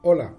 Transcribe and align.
Hola, 0.00 0.32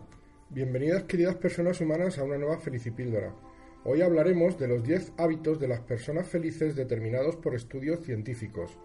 bienvenidas 0.49 1.03
queridas 1.03 1.35
personas 1.35 1.81
humanas 1.81 2.17
a 2.17 2.23
una 2.23 2.37
nueva 2.37 2.59
Felicipíldora. 2.59 3.35
Hoy 3.83 4.01
hablaremos 4.01 4.57
de 4.57 4.69
los 4.69 4.81
10 4.83 5.11
hábitos 5.17 5.59
de 5.59 5.67
las 5.67 5.81
personas 5.81 6.29
felices 6.29 6.77
determinados 6.77 7.35
por 7.35 7.53
estudios 7.53 7.99
científicos. 7.99 8.79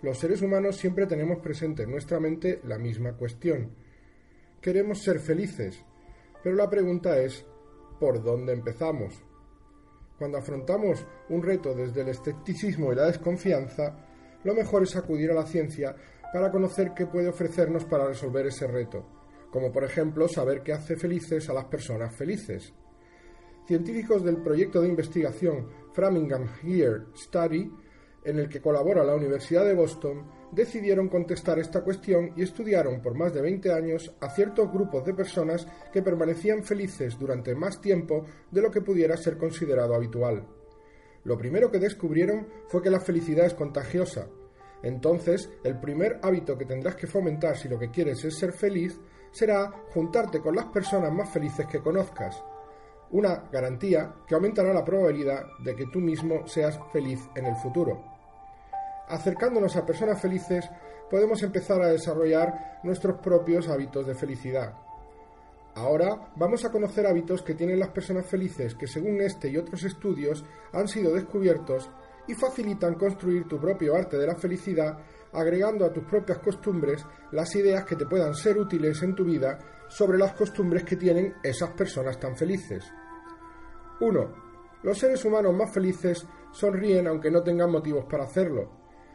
Los 0.00 0.16
seres 0.16 0.40
humanos 0.40 0.76
siempre 0.76 1.06
tenemos 1.06 1.40
presente 1.40 1.82
en 1.82 1.90
nuestra 1.90 2.18
mente 2.20 2.62
la 2.64 2.78
misma 2.78 3.12
cuestión. 3.18 3.74
Queremos 4.62 5.02
ser 5.02 5.20
felices, 5.20 5.84
pero 6.42 6.56
la 6.56 6.70
pregunta 6.70 7.18
es, 7.18 7.44
¿por 8.00 8.22
dónde 8.22 8.54
empezamos? 8.54 9.22
Cuando 10.16 10.38
afrontamos 10.38 11.04
un 11.28 11.42
reto 11.42 11.74
desde 11.74 12.00
el 12.00 12.08
escepticismo 12.08 12.94
y 12.94 12.96
la 12.96 13.08
desconfianza, 13.08 13.94
lo 14.42 14.54
mejor 14.54 14.84
es 14.84 14.96
acudir 14.96 15.32
a 15.32 15.34
la 15.34 15.44
ciencia 15.44 15.94
para 16.32 16.50
conocer 16.50 16.94
qué 16.94 17.04
puede 17.04 17.28
ofrecernos 17.28 17.84
para 17.84 18.06
resolver 18.06 18.46
ese 18.46 18.66
reto 18.66 19.20
como 19.52 19.70
por 19.70 19.84
ejemplo 19.84 20.26
saber 20.26 20.62
qué 20.62 20.72
hace 20.72 20.96
felices 20.96 21.48
a 21.50 21.52
las 21.52 21.66
personas 21.66 22.16
felices. 22.16 22.72
Científicos 23.66 24.24
del 24.24 24.42
proyecto 24.42 24.80
de 24.80 24.88
investigación 24.88 25.68
Framingham 25.92 26.48
Here 26.64 27.04
Study, 27.14 27.70
en 28.24 28.38
el 28.38 28.48
que 28.48 28.62
colabora 28.62 29.04
la 29.04 29.14
Universidad 29.14 29.64
de 29.64 29.74
Boston, 29.74 30.26
decidieron 30.52 31.08
contestar 31.08 31.58
esta 31.58 31.82
cuestión 31.82 32.32
y 32.34 32.42
estudiaron 32.42 33.02
por 33.02 33.14
más 33.14 33.34
de 33.34 33.42
20 33.42 33.72
años 33.72 34.14
a 34.20 34.30
ciertos 34.30 34.72
grupos 34.72 35.04
de 35.04 35.14
personas 35.14 35.66
que 35.92 36.02
permanecían 36.02 36.64
felices 36.64 37.18
durante 37.18 37.54
más 37.54 37.80
tiempo 37.80 38.24
de 38.50 38.62
lo 38.62 38.70
que 38.70 38.80
pudiera 38.80 39.16
ser 39.16 39.36
considerado 39.36 39.94
habitual. 39.94 40.46
Lo 41.24 41.36
primero 41.36 41.70
que 41.70 41.78
descubrieron 41.78 42.48
fue 42.68 42.82
que 42.82 42.90
la 42.90 43.00
felicidad 43.00 43.46
es 43.46 43.54
contagiosa. 43.54 44.28
Entonces, 44.82 45.48
el 45.62 45.78
primer 45.78 46.18
hábito 46.22 46.56
que 46.56 46.64
tendrás 46.64 46.96
que 46.96 47.06
fomentar 47.06 47.56
si 47.56 47.68
lo 47.68 47.78
que 47.78 47.90
quieres 47.90 48.24
es 48.24 48.36
ser 48.36 48.52
feliz 48.52 48.98
será 49.32 49.72
juntarte 49.92 50.40
con 50.40 50.54
las 50.54 50.66
personas 50.66 51.12
más 51.12 51.30
felices 51.30 51.66
que 51.66 51.80
conozcas. 51.80 52.42
Una 53.10 53.44
garantía 53.50 54.14
que 54.26 54.34
aumentará 54.34 54.72
la 54.72 54.84
probabilidad 54.84 55.44
de 55.58 55.74
que 55.74 55.86
tú 55.86 55.98
mismo 55.98 56.46
seas 56.46 56.78
feliz 56.92 57.28
en 57.34 57.46
el 57.46 57.56
futuro. 57.56 58.00
Acercándonos 59.08 59.76
a 59.76 59.84
personas 59.84 60.20
felices, 60.20 60.70
podemos 61.10 61.42
empezar 61.42 61.82
a 61.82 61.88
desarrollar 61.88 62.80
nuestros 62.84 63.18
propios 63.18 63.68
hábitos 63.68 64.06
de 64.06 64.14
felicidad. 64.14 64.74
Ahora 65.74 66.32
vamos 66.36 66.64
a 66.64 66.70
conocer 66.70 67.06
hábitos 67.06 67.42
que 67.42 67.54
tienen 67.54 67.80
las 67.80 67.88
personas 67.88 68.26
felices 68.26 68.74
que 68.74 68.86
según 68.86 69.20
este 69.22 69.48
y 69.48 69.56
otros 69.56 69.84
estudios 69.84 70.44
han 70.72 70.86
sido 70.86 71.14
descubiertos 71.14 71.90
y 72.28 72.34
facilitan 72.34 72.94
construir 72.94 73.48
tu 73.48 73.58
propio 73.58 73.94
arte 73.94 74.18
de 74.18 74.26
la 74.26 74.36
felicidad 74.36 74.98
agregando 75.32 75.84
a 75.84 75.92
tus 75.92 76.04
propias 76.04 76.38
costumbres 76.38 77.04
las 77.30 77.54
ideas 77.56 77.84
que 77.84 77.96
te 77.96 78.06
puedan 78.06 78.34
ser 78.34 78.58
útiles 78.58 79.02
en 79.02 79.14
tu 79.14 79.24
vida 79.24 79.58
sobre 79.88 80.18
las 80.18 80.32
costumbres 80.34 80.84
que 80.84 80.96
tienen 80.96 81.34
esas 81.42 81.70
personas 81.70 82.18
tan 82.18 82.36
felices. 82.36 82.84
1. 84.00 84.34
Los 84.82 84.98
seres 84.98 85.24
humanos 85.24 85.54
más 85.54 85.72
felices 85.72 86.26
sonríen 86.50 87.06
aunque 87.06 87.30
no 87.30 87.42
tengan 87.42 87.70
motivos 87.70 88.04
para 88.06 88.24
hacerlo. 88.24 88.70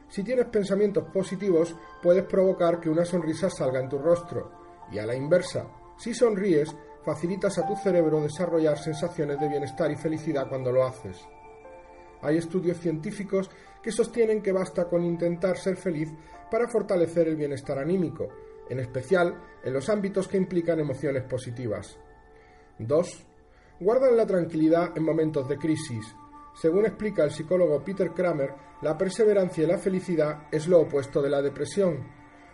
Si 0.07 0.23
tienes 0.23 0.45
pensamientos 0.45 1.03
positivos, 1.13 1.75
puedes 2.01 2.23
provocar 2.23 2.79
que 2.79 2.89
una 2.89 3.03
sonrisa 3.03 3.49
salga 3.49 3.79
en 3.79 3.89
tu 3.89 3.97
rostro. 3.97 4.51
Y 4.91 4.99
a 4.99 5.05
la 5.05 5.16
inversa, 5.16 5.67
si 5.97 6.13
sonríes, 6.13 6.73
facilitas 7.03 7.57
a 7.57 7.67
tu 7.67 7.75
cerebro 7.75 8.22
desarrollar 8.22 8.78
sensaciones 8.78 9.39
de 9.39 9.49
bienestar 9.49 9.91
y 9.91 9.97
felicidad 9.97 10.47
cuando 10.47 10.72
lo 10.72 10.85
haces. 10.85 11.28
Hay 12.22 12.38
estudios 12.38 12.78
científicos 12.78 13.49
que 13.87 13.93
sostienen 13.93 14.41
que 14.41 14.51
basta 14.51 14.89
con 14.89 15.01
intentar 15.05 15.57
ser 15.57 15.77
feliz 15.77 16.09
para 16.51 16.67
fortalecer 16.67 17.29
el 17.29 17.37
bienestar 17.37 17.79
anímico, 17.79 18.27
en 18.69 18.81
especial 18.81 19.41
en 19.63 19.71
los 19.71 19.87
ámbitos 19.87 20.27
que 20.27 20.35
implican 20.35 20.81
emociones 20.81 21.23
positivas. 21.23 21.97
2. 22.79 23.25
Guardan 23.79 24.17
la 24.17 24.25
tranquilidad 24.25 24.91
en 24.97 25.05
momentos 25.05 25.47
de 25.47 25.57
crisis. 25.57 26.05
Según 26.53 26.85
explica 26.85 27.23
el 27.23 27.31
psicólogo 27.31 27.81
Peter 27.81 28.11
Kramer, 28.11 28.55
la 28.81 28.97
perseverancia 28.97 29.63
y 29.63 29.67
la 29.67 29.77
felicidad 29.77 30.49
es 30.51 30.67
lo 30.67 30.81
opuesto 30.81 31.21
de 31.21 31.29
la 31.29 31.41
depresión. 31.41 32.05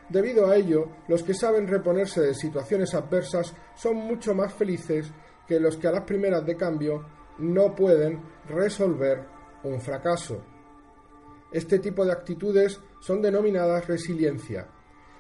Debido 0.10 0.46
a 0.46 0.56
ello, 0.56 0.88
los 1.08 1.24
que 1.24 1.34
saben 1.34 1.68
reponerse 1.68 2.22
de 2.22 2.36
situaciones 2.36 2.94
adversas 2.94 3.56
son 3.74 3.96
mucho 3.96 4.36
más 4.36 4.54
felices 4.54 5.12
que 5.48 5.60
los 5.60 5.78
que 5.78 5.88
a 5.88 5.94
las 5.94 6.04
primeras 6.04 6.46
de 6.46 6.56
cambio 6.56 7.04
no 7.40 7.74
pueden 7.74 8.22
resolver 8.48 9.26
un 9.64 9.82
fracaso. 9.82 10.53
Este 11.54 11.78
tipo 11.78 12.04
de 12.04 12.12
actitudes 12.12 12.82
son 13.00 13.22
denominadas 13.22 13.86
resiliencia. 13.88 14.68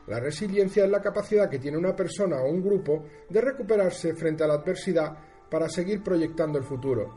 La 0.08 0.20
resiliencia 0.20 0.84
es 0.84 0.90
la 0.90 1.02
capacidad 1.02 1.48
que 1.48 1.60
tiene 1.60 1.78
una 1.78 1.96
persona 1.96 2.42
o 2.42 2.50
un 2.50 2.64
grupo 2.64 3.06
de 3.30 3.40
recuperarse 3.40 4.16
frente 4.16 4.44
a 4.44 4.48
la 4.48 4.56
adversidad 4.56 5.16
para 5.50 5.70
seguir 5.70 6.04
proyectando 6.04 6.58
el 6.58 6.66
futuro. 6.66 7.14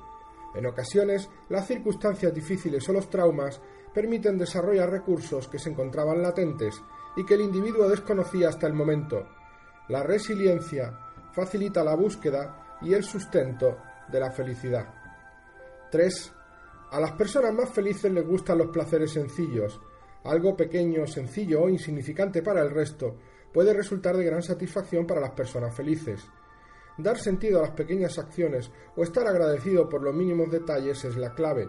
En 0.54 0.66
ocasiones, 0.66 1.30
las 1.48 1.66
circunstancias 1.66 2.32
difíciles 2.32 2.86
o 2.88 2.92
los 2.92 3.08
traumas 3.08 3.60
permiten 3.94 4.36
desarrollar 4.36 4.90
recursos 4.90 5.48
que 5.48 5.58
se 5.58 5.70
encontraban 5.70 6.20
latentes 6.20 6.80
y 7.16 7.24
que 7.24 7.34
el 7.34 7.40
individuo 7.40 7.88
desconocía 7.88 8.50
hasta 8.50 8.66
el 8.66 8.74
momento. 8.74 9.26
La 9.88 10.02
resiliencia 10.02 10.92
facilita 11.32 11.82
la 11.82 11.94
búsqueda 11.94 12.78
y 12.82 12.92
el 12.92 13.02
sustento 13.02 13.78
de 14.08 14.20
la 14.20 14.30
felicidad. 14.30 14.86
3. 15.90 16.35
A 16.90 17.00
las 17.00 17.12
personas 17.12 17.52
más 17.52 17.70
felices 17.70 18.12
les 18.12 18.26
gustan 18.26 18.58
los 18.58 18.68
placeres 18.68 19.12
sencillos. 19.12 19.80
Algo 20.22 20.56
pequeño, 20.56 21.06
sencillo 21.06 21.62
o 21.62 21.68
insignificante 21.68 22.42
para 22.42 22.62
el 22.62 22.70
resto 22.70 23.16
puede 23.52 23.74
resultar 23.74 24.16
de 24.16 24.24
gran 24.24 24.42
satisfacción 24.42 25.04
para 25.04 25.20
las 25.20 25.32
personas 25.32 25.74
felices. 25.74 26.24
Dar 26.98 27.18
sentido 27.18 27.58
a 27.58 27.62
las 27.62 27.72
pequeñas 27.72 28.18
acciones 28.18 28.70
o 28.94 29.02
estar 29.02 29.26
agradecido 29.26 29.88
por 29.88 30.02
los 30.02 30.14
mínimos 30.14 30.50
detalles 30.50 31.04
es 31.04 31.16
la 31.16 31.34
clave. 31.34 31.68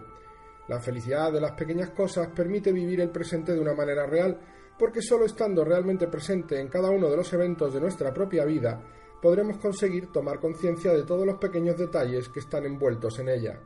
La 0.68 0.80
felicidad 0.80 1.32
de 1.34 1.42
las 1.42 1.54
pequeñas 1.54 1.90
cosas 1.90 2.28
permite 2.28 2.72
vivir 2.72 3.02
el 3.02 3.10
presente 3.10 3.54
de 3.54 3.60
una 3.60 3.74
manera 3.74 4.06
real, 4.06 4.40
porque 4.78 5.02
solo 5.02 5.26
estando 5.26 5.66
realmente 5.66 6.08
presente 6.08 6.60
en 6.60 6.68
cada 6.68 6.92
uno 6.92 7.10
de 7.10 7.18
los 7.18 7.34
eventos 7.34 7.74
de 7.74 7.82
nuestra 7.82 8.14
propia 8.14 8.46
vida, 8.46 8.84
podremos 9.20 9.58
conseguir 9.58 10.12
tomar 10.12 10.40
conciencia 10.40 10.94
de 10.94 11.04
todos 11.04 11.26
los 11.26 11.38
pequeños 11.38 11.78
detalles 11.78 12.30
que 12.30 12.40
están 12.40 12.66
envueltos 12.66 13.18
en 13.20 13.30
ella. 13.30 13.60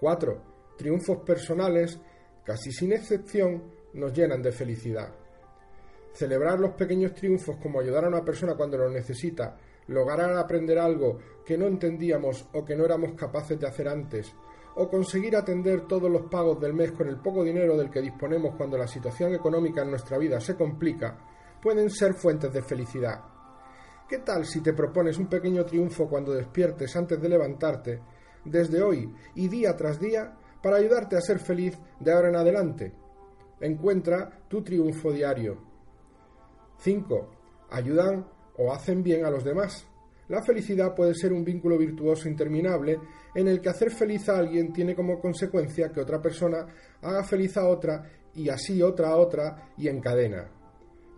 4 0.00 0.51
triunfos 0.82 1.18
personales, 1.18 1.96
casi 2.44 2.72
sin 2.72 2.92
excepción, 2.92 3.62
nos 3.94 4.12
llenan 4.12 4.42
de 4.42 4.50
felicidad. 4.50 5.14
Celebrar 6.12 6.58
los 6.58 6.72
pequeños 6.72 7.14
triunfos 7.14 7.56
como 7.62 7.78
ayudar 7.78 8.04
a 8.04 8.08
una 8.08 8.24
persona 8.24 8.56
cuando 8.56 8.78
lo 8.78 8.90
necesita, 8.90 9.56
lograr 9.86 10.36
aprender 10.36 10.80
algo 10.80 11.18
que 11.46 11.56
no 11.56 11.68
entendíamos 11.68 12.48
o 12.52 12.64
que 12.64 12.74
no 12.74 12.84
éramos 12.84 13.12
capaces 13.12 13.60
de 13.60 13.68
hacer 13.68 13.86
antes, 13.86 14.34
o 14.74 14.88
conseguir 14.88 15.36
atender 15.36 15.82
todos 15.86 16.10
los 16.10 16.22
pagos 16.22 16.60
del 16.60 16.74
mes 16.74 16.90
con 16.90 17.06
el 17.06 17.18
poco 17.18 17.44
dinero 17.44 17.76
del 17.76 17.88
que 17.88 18.00
disponemos 18.00 18.56
cuando 18.56 18.76
la 18.76 18.88
situación 18.88 19.32
económica 19.34 19.82
en 19.82 19.90
nuestra 19.90 20.18
vida 20.18 20.40
se 20.40 20.56
complica, 20.56 21.16
pueden 21.62 21.90
ser 21.90 22.14
fuentes 22.14 22.52
de 22.52 22.62
felicidad. 22.62 23.20
¿Qué 24.08 24.18
tal 24.18 24.46
si 24.46 24.60
te 24.60 24.72
propones 24.72 25.16
un 25.16 25.28
pequeño 25.28 25.64
triunfo 25.64 26.08
cuando 26.08 26.32
despiertes 26.32 26.96
antes 26.96 27.22
de 27.22 27.28
levantarte, 27.28 28.00
desde 28.44 28.82
hoy 28.82 29.14
y 29.36 29.46
día 29.46 29.76
tras 29.76 30.00
día, 30.00 30.38
para 30.62 30.76
ayudarte 30.76 31.16
a 31.16 31.20
ser 31.20 31.38
feliz 31.38 31.78
de 31.98 32.12
ahora 32.12 32.28
en 32.28 32.36
adelante. 32.36 32.92
Encuentra 33.60 34.30
tu 34.48 34.62
triunfo 34.62 35.12
diario. 35.12 35.58
5. 36.78 37.30
Ayudan 37.70 38.26
o 38.58 38.72
hacen 38.72 39.02
bien 39.02 39.24
a 39.24 39.30
los 39.30 39.44
demás. 39.44 39.86
La 40.28 40.42
felicidad 40.42 40.94
puede 40.94 41.14
ser 41.14 41.32
un 41.32 41.44
vínculo 41.44 41.76
virtuoso 41.76 42.28
interminable 42.28 42.98
en 43.34 43.48
el 43.48 43.60
que 43.60 43.68
hacer 43.68 43.90
feliz 43.90 44.28
a 44.28 44.38
alguien 44.38 44.72
tiene 44.72 44.94
como 44.94 45.20
consecuencia 45.20 45.90
que 45.90 46.00
otra 46.00 46.20
persona 46.20 46.66
haga 47.02 47.24
feliz 47.24 47.56
a 47.56 47.66
otra 47.66 48.02
y 48.34 48.48
así 48.48 48.82
otra 48.82 49.10
a 49.10 49.16
otra 49.16 49.72
y 49.76 49.88
en 49.88 50.00
cadena. 50.00 50.48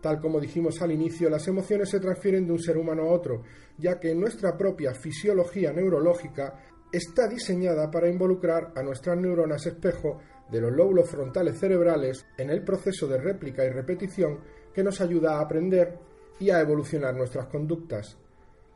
Tal 0.03 0.21
como 0.21 0.39
dijimos 0.39 0.83
al 0.83 0.93
inicio, 0.93 1.31
las 1.31 1.47
emociones 1.49 1.89
se 1.89 2.01
transfieren 2.01 2.47
de 2.47 2.53
un 2.53 2.59
ser 2.59 2.77
humano 2.77 3.05
a 3.05 3.13
otro, 3.13 3.43
ya 3.79 3.99
que 3.99 4.11
en 4.11 4.21
nuestra 4.21 4.57
propia 4.57 4.93
fisiología 4.93 5.73
neurológica 5.73 6.61
está 6.97 7.29
diseñada 7.29 7.91
para 7.91 8.09
involucrar 8.09 8.73
a 8.77 8.83
nuestras 8.83 9.17
neuronas 9.19 9.67
espejo 9.67 10.21
de 10.51 10.61
los 10.61 10.73
lóbulos 10.73 11.09
frontales 11.09 11.59
cerebrales 11.59 12.27
en 12.37 12.51
el 12.51 12.63
proceso 12.63 13.07
de 13.07 13.19
réplica 13.19 13.65
y 13.65 13.71
repetición 13.71 14.41
que 14.73 14.85
nos 14.85 15.01
ayuda 15.01 15.37
a 15.37 15.41
aprender, 15.41 15.99
y 16.39 16.51
a 16.51 16.61
evolucionar 16.61 17.15
nuestras 17.15 17.47
conductas. 17.47 18.17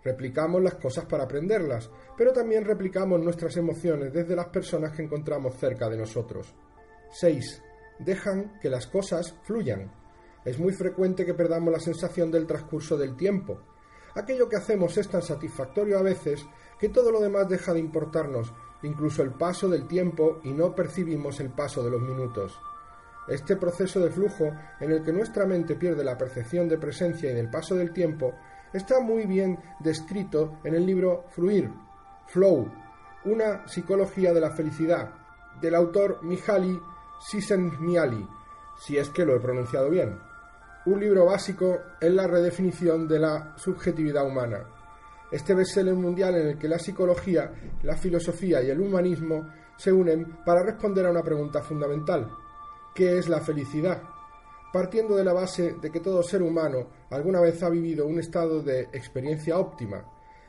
Replicamos 0.04 0.62
las 0.62 0.76
cosas 0.76 1.06
para 1.06 1.24
aprenderlas, 1.24 1.90
pero 2.16 2.32
también 2.32 2.64
replicamos 2.64 3.20
nuestras 3.20 3.56
emociones 3.56 4.12
desde 4.12 4.36
las 4.36 4.48
personas 4.48 4.92
que 4.92 5.02
encontramos 5.02 5.56
cerca 5.56 5.88
de 5.88 5.98
nosotros. 5.98 6.54
6. 7.10 7.62
Dejan 7.98 8.58
que 8.60 8.70
las 8.70 8.86
cosas 8.86 9.34
fluyan. 9.42 9.90
Es 10.44 10.58
muy 10.58 10.72
frecuente 10.72 11.26
que 11.26 11.34
perdamos 11.34 11.72
la 11.72 11.80
sensación 11.80 12.30
del 12.30 12.46
transcurso 12.46 12.96
del 12.96 13.16
tiempo. 13.16 13.60
Aquello 14.18 14.48
que 14.48 14.56
hacemos 14.56 14.96
es 14.98 15.08
tan 15.08 15.22
satisfactorio 15.22 15.96
a 15.96 16.02
veces 16.02 16.44
que 16.76 16.88
todo 16.88 17.12
lo 17.12 17.20
demás 17.20 17.48
deja 17.48 17.72
de 17.72 17.78
importarnos, 17.78 18.52
incluso 18.82 19.22
el 19.22 19.30
paso 19.30 19.68
del 19.68 19.86
tiempo, 19.86 20.40
y 20.42 20.50
no 20.50 20.74
percibimos 20.74 21.38
el 21.38 21.50
paso 21.50 21.84
de 21.84 21.92
los 21.92 22.02
minutos. 22.02 22.58
Este 23.28 23.54
proceso 23.54 24.00
de 24.00 24.10
flujo, 24.10 24.50
en 24.80 24.90
el 24.90 25.04
que 25.04 25.12
nuestra 25.12 25.46
mente 25.46 25.76
pierde 25.76 26.02
la 26.02 26.18
percepción 26.18 26.68
de 26.68 26.78
presencia 26.78 27.30
y 27.30 27.34
del 27.34 27.48
paso 27.48 27.76
del 27.76 27.92
tiempo, 27.92 28.34
está 28.72 28.98
muy 28.98 29.24
bien 29.24 29.56
descrito 29.78 30.58
en 30.64 30.74
el 30.74 30.84
libro 30.84 31.26
Fluir, 31.30 31.70
Flow, 32.26 32.68
una 33.24 33.68
psicología 33.68 34.32
de 34.32 34.40
la 34.40 34.50
felicidad, 34.50 35.14
del 35.60 35.76
autor 35.76 36.24
Mihaly 36.24 36.76
Csikszentmihalyi, 37.20 38.26
si 38.80 38.98
es 38.98 39.10
que 39.10 39.24
lo 39.24 39.36
he 39.36 39.40
pronunciado 39.40 39.88
bien. 39.88 40.27
Un 40.88 41.00
libro 41.00 41.26
básico 41.26 41.78
en 42.00 42.16
la 42.16 42.26
redefinición 42.26 43.06
de 43.06 43.18
la 43.18 43.52
subjetividad 43.58 44.26
humana. 44.26 44.64
Este 45.30 45.52
bestseller 45.54 45.94
mundial 45.94 46.36
en 46.36 46.46
el 46.46 46.58
que 46.58 46.66
la 46.66 46.78
psicología, 46.78 47.52
la 47.82 47.94
filosofía 47.94 48.62
y 48.62 48.70
el 48.70 48.80
humanismo 48.80 49.50
se 49.76 49.92
unen 49.92 50.38
para 50.46 50.62
responder 50.62 51.04
a 51.04 51.10
una 51.10 51.22
pregunta 51.22 51.60
fundamental. 51.60 52.30
¿Qué 52.94 53.18
es 53.18 53.28
la 53.28 53.42
felicidad? 53.42 54.02
Partiendo 54.72 55.14
de 55.14 55.24
la 55.24 55.34
base 55.34 55.74
de 55.74 55.90
que 55.90 56.00
todo 56.00 56.22
ser 56.22 56.40
humano 56.40 56.86
alguna 57.10 57.42
vez 57.42 57.62
ha 57.62 57.68
vivido 57.68 58.06
un 58.06 58.18
estado 58.18 58.62
de 58.62 58.84
experiencia 58.94 59.58
óptima, 59.58 60.02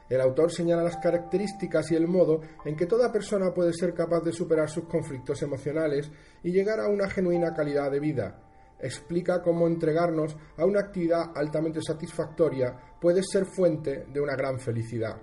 el 0.07 0.21
autor 0.21 0.53
señala 0.53 0.83
las 0.83 0.95
características 1.03 1.91
y 1.91 1.95
el 1.97 2.07
modo 2.07 2.39
en 2.63 2.77
que 2.77 2.85
toda 2.85 3.11
persona 3.11 3.53
puede 3.53 3.73
ser 3.73 3.93
capaz 3.93 4.21
de 4.21 4.31
superar 4.31 4.69
sus 4.69 4.85
conflictos 4.85 5.41
emocionales 5.41 6.09
y 6.43 6.53
llegar 6.53 6.79
a 6.79 6.87
una 6.87 7.09
genuina 7.09 7.53
calidad 7.53 7.91
de 7.91 7.99
vida. 7.99 8.48
Explica 8.81 9.41
cómo 9.41 9.67
entregarnos 9.67 10.35
a 10.57 10.65
una 10.65 10.79
actividad 10.79 11.31
altamente 11.35 11.81
satisfactoria 11.81 12.75
puede 12.99 13.21
ser 13.23 13.45
fuente 13.45 14.05
de 14.11 14.21
una 14.21 14.35
gran 14.35 14.59
felicidad. 14.59 15.17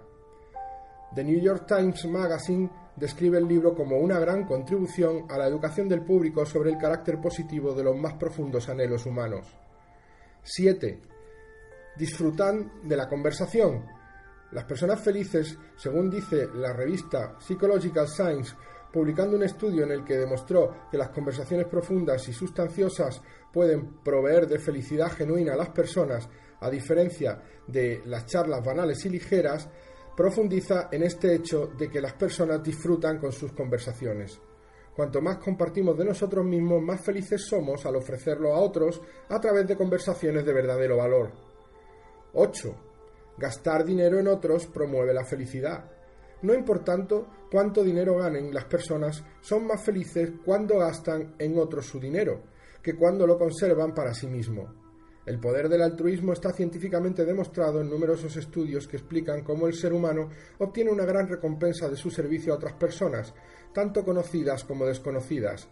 The 1.14 1.24
New 1.24 1.40
York 1.40 1.66
Times 1.66 2.04
Magazine 2.06 2.68
describe 2.96 3.38
el 3.38 3.48
libro 3.48 3.74
como 3.74 3.98
una 3.98 4.18
gran 4.18 4.44
contribución 4.44 5.26
a 5.30 5.38
la 5.38 5.46
educación 5.46 5.88
del 5.88 6.02
público 6.02 6.44
sobre 6.44 6.70
el 6.70 6.78
carácter 6.78 7.20
positivo 7.20 7.72
de 7.74 7.84
los 7.84 7.96
más 7.96 8.14
profundos 8.14 8.68
anhelos 8.68 9.06
humanos. 9.06 9.46
7. 10.42 11.00
Disfrutan 11.96 12.82
de 12.82 12.96
la 12.96 13.08
conversación. 13.08 13.84
Las 14.52 14.64
personas 14.64 15.00
felices, 15.00 15.58
según 15.76 16.10
dice 16.10 16.48
la 16.54 16.72
revista 16.72 17.36
Psychological 17.40 18.08
Science, 18.08 18.54
publicando 18.96 19.36
un 19.36 19.42
estudio 19.42 19.84
en 19.84 19.90
el 19.90 20.02
que 20.02 20.16
demostró 20.16 20.88
que 20.90 20.96
las 20.96 21.10
conversaciones 21.10 21.66
profundas 21.66 22.26
y 22.28 22.32
sustanciosas 22.32 23.20
pueden 23.52 23.98
proveer 24.02 24.46
de 24.46 24.58
felicidad 24.58 25.12
genuina 25.12 25.52
a 25.52 25.56
las 25.56 25.68
personas, 25.68 26.26
a 26.60 26.70
diferencia 26.70 27.42
de 27.66 28.00
las 28.06 28.24
charlas 28.24 28.64
banales 28.64 29.04
y 29.04 29.10
ligeras, 29.10 29.68
profundiza 30.16 30.88
en 30.90 31.02
este 31.02 31.34
hecho 31.34 31.66
de 31.76 31.90
que 31.90 32.00
las 32.00 32.14
personas 32.14 32.62
disfrutan 32.62 33.18
con 33.18 33.32
sus 33.32 33.52
conversaciones. 33.52 34.40
Cuanto 34.94 35.20
más 35.20 35.36
compartimos 35.36 35.98
de 35.98 36.06
nosotros 36.06 36.46
mismos, 36.46 36.80
más 36.80 37.02
felices 37.02 37.44
somos 37.46 37.84
al 37.84 37.96
ofrecerlo 37.96 38.54
a 38.54 38.60
otros 38.60 39.02
a 39.28 39.38
través 39.38 39.68
de 39.68 39.76
conversaciones 39.76 40.42
de 40.42 40.54
verdadero 40.54 40.96
valor. 40.96 41.32
8. 42.32 42.74
Gastar 43.36 43.84
dinero 43.84 44.18
en 44.18 44.28
otros 44.28 44.66
promueve 44.66 45.12
la 45.12 45.26
felicidad. 45.26 45.84
No 46.40 46.54
importando 46.54 47.26
cuánto 47.50 47.82
dinero 47.82 48.16
ganen, 48.16 48.52
las 48.52 48.64
personas 48.64 49.24
son 49.40 49.66
más 49.66 49.82
felices 49.82 50.30
cuando 50.44 50.78
gastan 50.78 51.34
en 51.38 51.58
otros 51.58 51.86
su 51.86 52.00
dinero 52.00 52.56
que 52.86 52.94
cuando 52.94 53.26
lo 53.26 53.36
conservan 53.36 53.92
para 53.92 54.14
sí 54.14 54.28
mismo. 54.28 54.72
El 55.26 55.40
poder 55.40 55.68
del 55.68 55.82
altruismo 55.82 56.32
está 56.32 56.52
científicamente 56.52 57.24
demostrado 57.24 57.80
en 57.80 57.90
numerosos 57.90 58.36
estudios 58.36 58.86
que 58.86 58.96
explican 58.96 59.42
cómo 59.42 59.66
el 59.66 59.74
ser 59.74 59.92
humano 59.92 60.28
obtiene 60.58 60.92
una 60.92 61.04
gran 61.04 61.26
recompensa 61.26 61.88
de 61.88 61.96
su 61.96 62.12
servicio 62.12 62.52
a 62.52 62.56
otras 62.56 62.74
personas, 62.74 63.34
tanto 63.74 64.04
conocidas 64.04 64.62
como 64.62 64.86
desconocidas. 64.86 65.68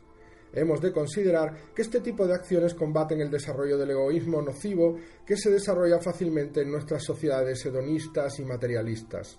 Hemos 0.52 0.80
de 0.80 0.92
considerar 0.92 1.54
que 1.72 1.82
este 1.82 2.00
tipo 2.00 2.26
de 2.26 2.34
acciones 2.34 2.74
combaten 2.74 3.20
el 3.20 3.30
desarrollo 3.30 3.78
del 3.78 3.92
egoísmo 3.92 4.42
nocivo 4.42 4.96
que 5.24 5.36
se 5.36 5.52
desarrolla 5.52 6.00
fácilmente 6.00 6.62
en 6.62 6.72
nuestras 6.72 7.04
sociedades 7.04 7.64
hedonistas 7.64 8.40
y 8.40 8.44
materialistas. 8.44 9.38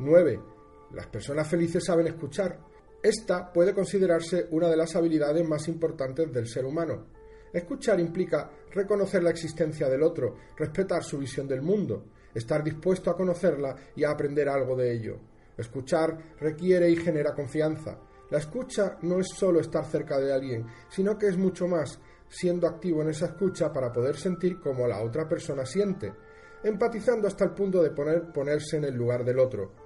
9. 0.00 0.53
Las 0.94 1.06
personas 1.08 1.48
felices 1.48 1.84
saben 1.84 2.06
escuchar. 2.06 2.58
Esta 3.02 3.52
puede 3.52 3.74
considerarse 3.74 4.46
una 4.50 4.68
de 4.68 4.76
las 4.76 4.94
habilidades 4.96 5.46
más 5.46 5.68
importantes 5.68 6.32
del 6.32 6.46
ser 6.46 6.64
humano. 6.64 7.06
Escuchar 7.52 8.00
implica 8.00 8.50
reconocer 8.72 9.22
la 9.22 9.30
existencia 9.30 9.88
del 9.88 10.02
otro, 10.02 10.36
respetar 10.56 11.04
su 11.04 11.18
visión 11.18 11.46
del 11.46 11.62
mundo, 11.62 12.04
estar 12.34 12.64
dispuesto 12.64 13.10
a 13.10 13.16
conocerla 13.16 13.76
y 13.94 14.04
a 14.04 14.10
aprender 14.10 14.48
algo 14.48 14.74
de 14.74 14.92
ello. 14.92 15.18
Escuchar 15.56 16.34
requiere 16.40 16.90
y 16.90 16.96
genera 16.96 17.34
confianza, 17.34 17.98
la 18.30 18.38
escucha 18.38 18.98
no 19.02 19.20
es 19.20 19.28
solo 19.28 19.60
estar 19.60 19.84
cerca 19.84 20.18
de 20.18 20.32
alguien, 20.32 20.66
sino 20.88 21.18
que 21.18 21.28
es 21.28 21.36
mucho 21.36 21.68
más, 21.68 22.00
siendo 22.28 22.66
activo 22.66 23.02
en 23.02 23.10
esa 23.10 23.26
escucha 23.26 23.72
para 23.72 23.92
poder 23.92 24.16
sentir 24.16 24.58
como 24.60 24.88
la 24.88 25.02
otra 25.02 25.28
persona 25.28 25.64
siente, 25.66 26.12
empatizando 26.64 27.28
hasta 27.28 27.44
el 27.44 27.52
punto 27.52 27.82
de 27.82 27.90
poner, 27.90 28.32
ponerse 28.32 28.78
en 28.78 28.84
el 28.84 28.94
lugar 28.94 29.24
del 29.24 29.38
otro. 29.38 29.83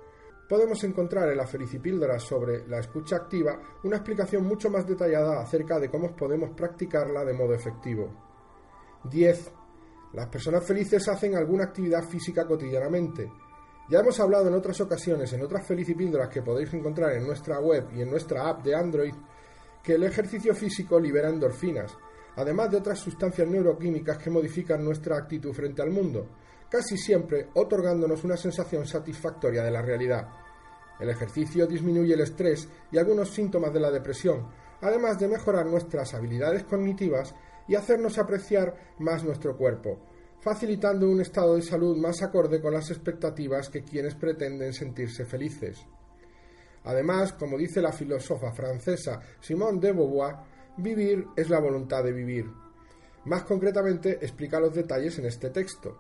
Podemos 0.49 0.83
encontrar 0.85 1.31
en 1.31 1.37
la 1.37 1.47
Felicipíldora 1.47 2.19
sobre 2.19 2.67
la 2.67 2.79
escucha 2.79 3.17
activa 3.17 3.61
una 3.85 3.97
explicación 3.97 4.45
mucho 4.45 4.71
más 4.71 4.87
detallada 4.87 5.41
acerca 5.41 5.79
de 5.79 5.91
cómo 5.91 6.17
podemos 6.17 6.51
practicarla 6.51 7.25
de 7.25 7.35
modo 7.35 7.55
efectivo. 7.55 8.09
10. 9.05 9.53
Las 10.15 10.29
personas 10.29 10.65
felices 10.65 11.07
hacen 11.09 11.37
alguna 11.37 11.65
actividad 11.65 12.03
física 12.03 12.47
cotidianamente, 12.47 13.31
ya 13.91 14.01
hemos 14.01 14.21
hablado 14.21 14.49
en 14.49 14.55
otras 14.55 14.79
ocasiones, 14.83 15.33
en 15.33 15.41
otras 15.41 15.67
felicipíldoras 15.67 16.29
que 16.29 16.43
podéis 16.43 16.75
encontrar 16.75 17.13
en 17.13 17.27
nuestra 17.27 17.59
web 17.59 17.89
y 17.97 18.03
en 18.03 18.11
nuestra 18.11 18.47
app 18.47 18.63
de 18.63 18.75
Android, 18.75 19.15
que 19.83 19.95
el 19.95 20.05
ejercicio 20.05 20.55
físico 20.55 21.01
libera 21.01 21.31
endorfinas, 21.31 21.97
además 22.37 22.71
de 22.71 22.77
otras 22.79 22.99
sustancias 22.99 23.49
neuroquímicas 23.49 24.19
que 24.19 24.31
modifican 24.31 24.85
nuestra 24.85 25.17
actitud 25.17 25.53
frente 25.53 25.83
al 25.83 25.91
mundo, 25.91 26.29
casi 26.71 26.97
siempre 26.97 27.49
otorgándonos 27.55 28.25
una 28.25 28.37
sensación 28.37 28.87
satisfactoria 28.87 29.63
de 29.63 29.71
la 29.71 29.83
realidad. 29.83 30.29
El 31.01 31.11
ejercicio 31.11 31.67
disminuye 31.67 32.15
el 32.15 32.21
estrés 32.21 32.69
y 32.91 32.99
algunos 32.99 33.31
síntomas 33.31 33.73
de 33.73 33.81
la 33.81 33.91
depresión, 33.91 34.49
además 34.81 35.19
de 35.19 35.29
mejorar 35.29 35.67
nuestras 35.67 36.15
habilidades 36.15 36.65
cognitivas 36.65 37.35
y 37.67 37.75
hacernos 37.75 38.19
apreciar 38.19 38.95
más 38.99 39.23
nuestro 39.25 39.57
cuerpo, 39.57 39.99
facilitando 40.41 41.09
un 41.09 41.21
estado 41.21 41.55
de 41.55 41.63
salud 41.63 41.97
más 41.97 42.23
acorde 42.23 42.61
con 42.61 42.73
las 42.73 42.91
expectativas 42.91 43.69
que 43.69 43.83
quienes 43.83 44.15
pretenden 44.15 44.73
sentirse 44.73 45.25
felices. 45.25 45.85
Además, 46.85 47.35
como 47.35 47.59
dice 47.59 47.83
la 47.83 47.93
filósofa 47.93 48.53
francesa 48.53 49.21
Simone 49.41 49.81
de 49.81 49.93
Beauvoir, 49.93 50.37
vivir 50.79 51.27
es 51.37 51.51
la 51.51 51.61
voluntad 51.61 52.03
de 52.03 52.13
vivir. 52.13 52.47
Más 53.25 53.45
concretamente, 53.45 54.19
explica 54.23 54.61
los 54.61 54.75
detalles 54.75 55.19
en 55.19 55.27
este 55.27 55.51
texto. 55.51 55.99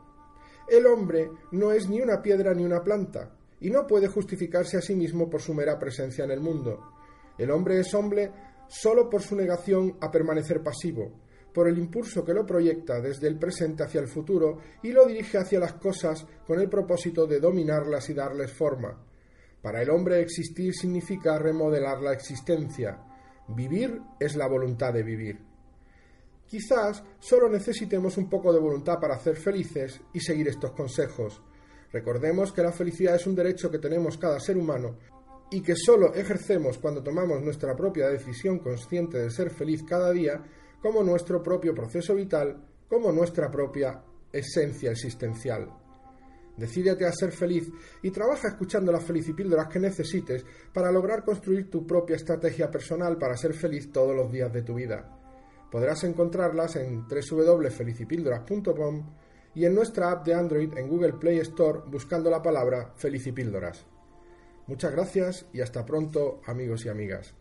El 0.69 0.87
hombre 0.87 1.31
no 1.53 1.73
es 1.73 1.89
ni 1.89 2.01
una 2.01 2.23
piedra 2.23 2.55
ni 2.55 2.65
una 2.65 2.83
planta, 2.83 3.31
y 3.61 3.71
no 3.71 3.87
puede 3.87 4.09
justificarse 4.09 4.77
a 4.77 4.83
sí 4.83 4.95
mismo 4.95 5.29
por 5.29 5.41
su 5.41 5.55
mera 5.55 5.79
presencia 5.79 6.25
en 6.25 6.31
el 6.31 6.41
mundo. 6.41 6.93
El 7.37 7.51
hombre 7.51 7.81
es 7.81 7.93
hombre 7.95 8.31
solo 8.69 9.09
por 9.09 9.23
su 9.23 9.35
negación 9.35 9.97
a 10.01 10.11
permanecer 10.11 10.63
pasivo, 10.63 11.13
por 11.53 11.69
el 11.69 11.79
impulso 11.79 12.25
que 12.25 12.35
lo 12.35 12.47
proyecta 12.47 13.01
desde 13.01 13.29
el 13.29 13.39
presente 13.39 13.83
hacia 13.83 14.01
el 14.01 14.09
futuro 14.09 14.59
y 14.83 14.93
lo 14.93 15.07
dirige 15.07 15.39
hacia 15.39 15.59
las 15.59 15.75
cosas 15.75 16.27
con 16.47 16.61
el 16.61 16.69
propósito 16.69 17.27
de 17.27 17.41
dominarlas 17.41 18.09
y 18.11 18.15
darles 18.15 18.53
forma. 18.53 18.97
Para 19.63 19.83
el 19.83 19.91
hombre 19.91 20.21
existir 20.21 20.73
significa 20.75 21.39
remodelar 21.39 22.01
la 22.01 22.13
existencia. 22.13 23.08
Vivir 23.49 24.01
es 24.21 24.37
la 24.37 24.47
voluntad 24.47 24.93
de 24.93 25.03
vivir. 25.03 25.39
Quizás 26.47 27.03
solo 27.19 27.49
necesitemos 27.49 28.17
un 28.17 28.29
poco 28.29 28.53
de 28.53 28.59
voluntad 28.59 28.99
para 29.01 29.19
ser 29.19 29.37
felices 29.37 30.01
y 30.13 30.21
seguir 30.21 30.49
estos 30.49 30.73
consejos. 30.73 31.43
Recordemos 31.93 32.53
que 32.53 32.63
la 32.63 32.73
felicidad 32.73 33.17
es 33.17 33.27
un 33.27 33.35
derecho 33.35 33.71
que 33.71 33.79
tenemos 33.79 34.19
cada 34.19 34.39
ser 34.39 34.57
humano 34.57 34.97
y 35.51 35.63
que 35.63 35.75
solo 35.75 36.15
ejercemos 36.15 36.79
cuando 36.79 37.03
tomamos 37.03 37.43
nuestra 37.43 37.75
propia 37.75 38.09
decisión 38.09 38.59
consciente 38.59 39.19
de 39.19 39.31
ser 39.31 39.51
feliz 39.51 39.83
cada 39.83 40.11
día 40.13 40.43
como 40.83 41.03
nuestro 41.03 41.43
propio 41.43 41.75
proceso 41.75 42.15
vital, 42.15 42.63
como 42.89 43.13
nuestra 43.13 43.51
propia 43.51 44.03
esencia 44.33 44.91
existencial. 44.91 45.88
Decídete 46.59 47.07
a 47.07 47.13
ser 47.13 47.31
feliz 47.31 47.71
y 48.03 48.11
trabaja 48.11 48.49
escuchando 48.49 48.91
las 48.91 49.05
felicipíldoras 49.05 49.69
que 49.69 49.79
necesites 49.79 50.45
para 50.75 50.91
lograr 50.91 51.25
construir 51.25 51.71
tu 51.71 51.87
propia 51.87 52.17
estrategia 52.17 52.69
personal 52.69 53.17
para 53.17 53.37
ser 53.37 53.55
feliz 53.55 53.93
todos 53.93 54.13
los 54.15 54.31
días 54.33 54.53
de 54.53 54.63
tu 54.63 54.75
vida. 54.75 55.09
Podrás 55.71 56.03
encontrarlas 56.03 56.75
en 56.77 57.07
www.felicipíldoras.com 57.07 59.15
y 59.55 59.65
en 59.65 59.75
nuestra 59.75 60.11
app 60.11 60.27
de 60.27 60.35
Android 60.35 60.77
en 60.77 60.89
Google 60.89 61.13
Play 61.15 61.39
Store 61.39 61.83
buscando 61.87 62.29
la 62.29 62.43
palabra 62.43 62.93
Felicipíldoras. 62.97 63.87
Muchas 64.67 64.93
gracias 64.93 65.47
y 65.53 65.61
hasta 65.61 65.87
pronto 65.87 66.41
amigos 66.47 66.85
y 66.85 66.89
amigas. 66.89 67.35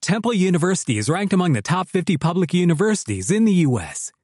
Temple 0.00 0.34
University 0.34 0.98
is 0.98 1.08
ranked 1.08 1.32
among 1.32 1.52
the 1.52 1.60
top 1.60 1.88
50 1.88 2.16
public 2.16 2.54
universities 2.54 3.30
in 3.30 3.44
the 3.44 3.66
U.S. 3.66 4.12